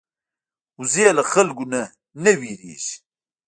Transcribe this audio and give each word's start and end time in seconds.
وزې 0.79 1.07
له 1.17 1.23
خلکو 1.31 1.63
نه 1.71 1.81
نه 2.23 2.31
وېرېږي 2.39 2.95